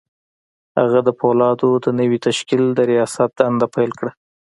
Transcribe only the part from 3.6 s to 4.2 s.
پيل کړه.